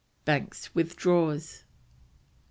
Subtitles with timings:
[0.25, 1.61] BANKS WITHDRAWS.
[1.61, 1.63] Mr.